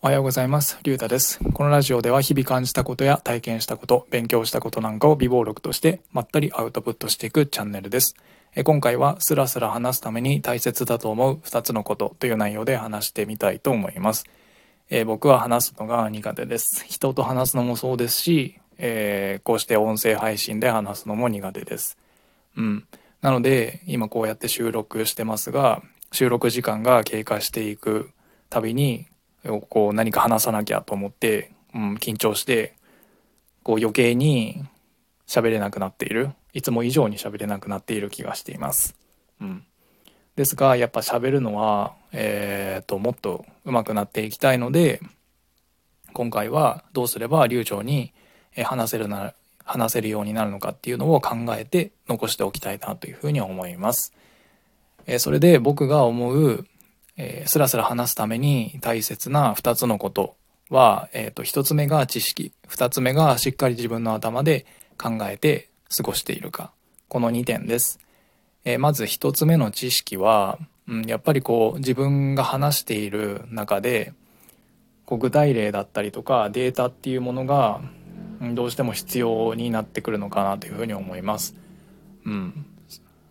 [0.00, 0.78] おはようございます。
[0.84, 1.40] りゅうたです。
[1.54, 8.14] このラジオでは日々感じたことや体験したこと、勉強したことなんかを微暴録としてまったりアウトプットしていくチャンネルです。
[8.54, 14.24] え今回はスラスラ話すために大切だと思う2つのことという内容で話してみたいと思います。
[14.88, 16.84] え僕は話すのが苦手です。
[16.86, 21.98] 人と話すのもそうですし、えーこうして音声配信で話すのも苦手です。
[22.56, 22.86] うん。
[23.20, 28.12] なので、今こうやって収録してますが、収録時間が経過していく
[28.48, 29.08] たびに、
[29.48, 32.74] こう何か話さなきゃと思って、うん、緊張して、
[33.62, 34.62] こう余計に
[35.26, 36.30] 喋れなくなっている。
[36.54, 38.96] いつも以上に喋れなくなっている気がしています。
[39.40, 39.64] うん。
[40.36, 45.00] ですが、やっぱ喋るのは、えー、と、もっと上手くなっていきたいので、
[46.12, 48.12] 今回はどうすれば流暢に
[48.58, 49.34] え話せるな
[49.64, 54.12] 話せるようになるのかっていうのを考えて残しておきたいなというふうに思います。
[55.06, 56.66] えーそれで僕が思う、
[57.18, 60.36] えースラスラ話すために大切な2つのこと
[60.70, 64.64] は、えー、と1つ目が知識2つ目がしっかり自分の頭で
[64.96, 66.72] 考えて過ごしているか
[67.08, 67.98] この2点です。
[68.64, 74.14] えーまず1つ目の知識は、うん、やっぱりこう自分が話している中で
[75.04, 77.80] こう具体例だったりとかデータっていうものが
[78.52, 81.54] どうしても必要になってくるのかなというふうに思います。
[82.26, 82.66] うん、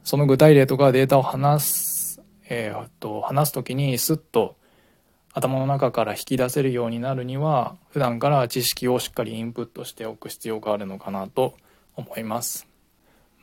[0.03, 1.96] その具体例とかデータを話す、
[2.49, 4.55] えーっと話す時にスッと
[5.37, 11.55] 頭の中から引き出せるようになるには普段から知識をしっかりインプットしておく必要があるのかなと
[11.95, 12.67] 思います。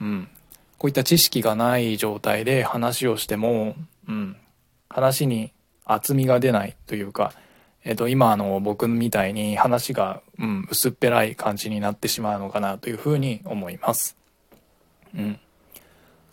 [0.00, 0.28] うん、
[0.76, 3.76] こういった知識がない状態で話をしても、
[4.08, 4.36] うん、
[4.88, 5.52] 話に
[5.84, 7.32] 厚みが出ないというか、
[7.84, 14.16] えっと、今の僕みたいに話が、うん、薄っぺらい感じになってしまうのかなというふうに思います。
[15.14, 15.38] うん、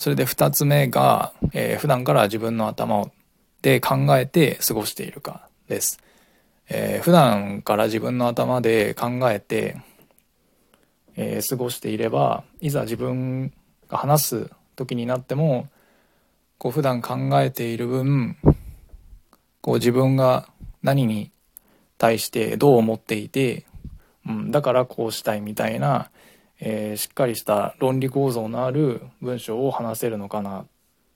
[0.02, 3.12] それで2つ目が、えー普段から自分の頭
[3.62, 6.00] で考えて過ごしているかです。
[6.70, 9.80] えー普段から自分の頭で考えて、
[11.16, 13.54] えー過ごしていればいざ自分
[13.90, 15.70] が話す時になっても
[16.58, 18.38] こう普段考えている分
[19.62, 20.50] こう自分が
[20.82, 21.30] 何に
[22.00, 23.68] 対してどう思っていて、
[24.28, 26.10] うん、だからこうしたいみたいな、
[26.64, 30.66] えーしっかりした論理構造のある文章を話せるのかな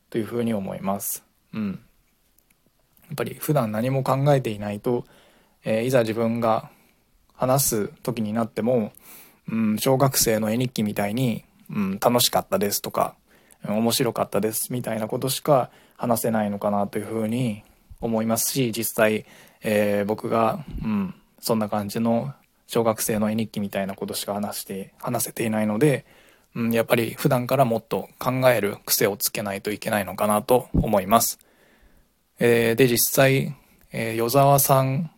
[0.10, 1.24] というふうに思います。
[1.54, 5.06] うん、やっぱり普段何も考えていないと、
[5.64, 6.70] えーいざ自分が
[7.36, 8.92] 話す時になっても、
[9.48, 13.26] うん、小学生の絵日記みたいに、うん、楽しかったですとか、うん
[13.78, 17.64] 面白かったですみたいなことしか話せないのかなというふうに
[18.00, 19.26] 思いますし実際、
[19.62, 22.34] えー僕が、うん、そんな感じの
[22.68, 26.06] 小学生の絵日記みたいなことしか話して話せていないので、
[26.56, 31.40] うん、やっぱり普段からもっと考える癖をつけないといけないのかなと思います。
[32.40, 33.56] えーで実際、
[33.92, 35.12] えー与沢さん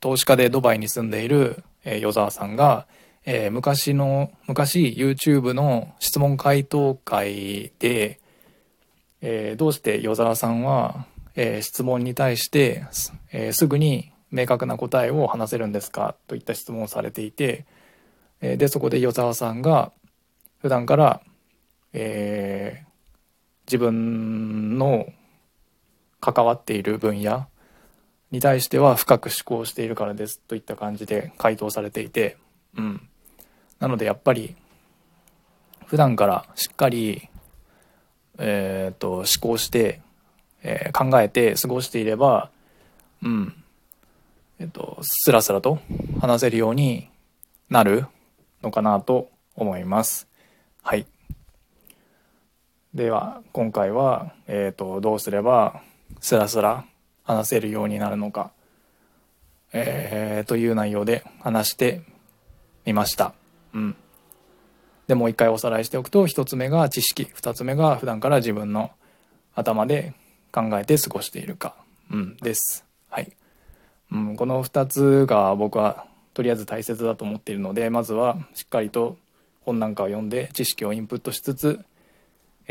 [0.00, 2.86] 投資家でドバイに住んでいる、えー与沢さんが、
[3.24, 8.20] えー昔の昔 YouTube の質問回答会で、
[9.20, 12.84] えーどうして与沢さんは、えー質問に対して、
[13.32, 17.66] えーすぐに明確な答えを話せるんですかといった質問をされていて、
[18.40, 19.92] えでそこで与沢さんが
[20.58, 21.20] 普段から、
[21.92, 22.90] えー
[23.70, 25.06] 自分の
[26.20, 27.46] 関わっている分野
[28.32, 32.36] に対しては深く思考しているからですといった感じで回答されていて、
[32.76, 33.08] うん、
[33.78, 34.56] なのでやっぱり
[35.86, 37.28] 普段からしっかり、
[38.38, 40.00] えー、と思考して、
[40.64, 42.50] えー考えて過ごしていれば、
[43.22, 43.54] うん。
[44.60, 45.78] えっとスラスラと
[46.20, 47.08] 話せるように
[47.70, 48.04] なる
[48.62, 50.28] のかなと思います。
[50.82, 51.06] はい
[52.92, 55.80] では今回は、えー、とどうすれば
[56.20, 56.84] スラスラ
[57.24, 58.50] 話せるようになるのか、
[59.72, 62.02] えーという内容で話して
[62.84, 63.32] みました。
[63.72, 63.96] うん、
[65.06, 68.90] でもう一回おさらいしておくと一つ目が知識二つ目が普段から自分の
[69.54, 70.12] 頭で
[70.52, 71.76] 考えて過ごしているか、
[72.10, 72.89] うん、です。
[74.12, 79.16] うん、この2つが僕はとりあえず大切だと思っているのでまずはしっかりと
[79.62, 81.84] 本なんかを読んで知識をインプットしつつ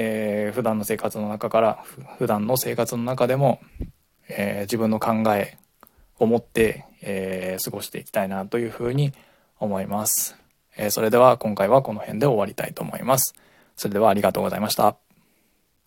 [0.01, 1.83] えー普段の生活の中から
[2.17, 3.59] 普段の生活の中でも、
[4.29, 5.57] えー自分の考え
[6.19, 9.11] を持って、えー過ごしていきたいなというふうに
[9.59, 10.37] 思います、
[10.77, 13.35] えーそれでは今回はこの辺で終わりたいと思います。
[13.75, 15.08] それではありがとうございました。